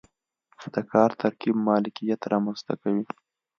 د 0.73 0.75
کار 0.91 1.09
ترکیب 1.21 1.55
مالکیت 1.67 2.21
رامنځته 2.31 2.73
کوي. 2.81 3.05